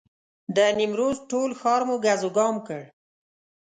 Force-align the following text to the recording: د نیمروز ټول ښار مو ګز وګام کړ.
د 0.55 0.57
نیمروز 0.79 1.17
ټول 1.29 1.49
ښار 1.59 1.81
مو 1.87 1.95
ګز 2.05 2.21
وګام 2.25 2.55
کړ. 2.67 2.81